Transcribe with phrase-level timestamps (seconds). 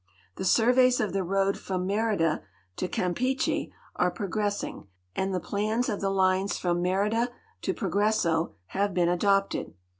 [0.37, 2.41] The surveys of the road from Merida
[2.77, 7.27] to Campeche are progre.ssing and the plans of the lines from ^leiida
[7.61, 9.75] to Progre.so have been adojited.